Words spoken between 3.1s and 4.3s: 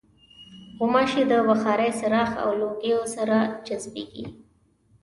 سره جذبېږي.